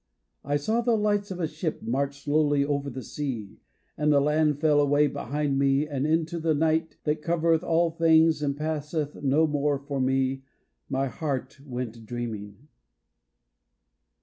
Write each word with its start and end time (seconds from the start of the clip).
I 0.43 0.55
saw 0.57 0.81
the 0.81 0.97
lights 0.97 1.29
of 1.29 1.39
a 1.39 1.45
ship 1.47 1.83
march 1.83 2.23
slowly 2.23 2.65
over 2.65 2.89
the 2.89 3.03
sea, 3.03 3.59
And 3.95 4.11
the 4.11 4.19
land 4.19 4.59
fell 4.59 4.79
away 4.81 5.05
behind 5.05 5.59
me, 5.59 5.87
and 5.87 6.07
into 6.07 6.39
the 6.39 6.55
night 6.55 6.97
That 7.03 7.21
covereth 7.21 7.63
all 7.63 7.91
things 7.91 8.41
and 8.41 8.57
passeth 8.57 9.21
no 9.21 9.45
more 9.45 9.77
for 9.77 10.01
me, 10.01 10.41
My 10.89 11.05
heart 11.07 11.59
went 11.63 12.07
dreaming. 12.07 12.67